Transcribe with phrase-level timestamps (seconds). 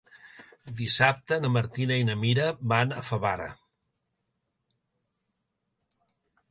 [0.79, 3.47] Dissabte na Martina i na Mira van a Favara.